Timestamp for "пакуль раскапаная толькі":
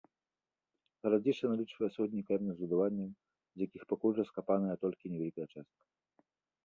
3.93-5.11